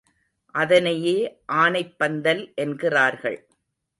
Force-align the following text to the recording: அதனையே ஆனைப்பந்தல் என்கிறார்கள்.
அதனையே 0.55 1.17
ஆனைப்பந்தல் 1.53 2.41
என்கிறார்கள். 2.55 3.39